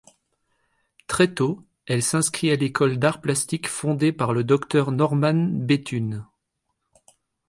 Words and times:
Très 1.05 1.31
tôt, 1.31 1.63
elle 1.85 2.01
s'inscrit 2.01 2.49
à 2.49 2.55
l'école 2.55 2.97
d'arts 2.97 3.21
plastiques 3.21 3.67
fondée 3.69 4.11
par 4.11 4.33
le 4.33 4.43
Docteur 4.43 4.91
Norman 4.91 5.49
Bethune. 5.51 6.25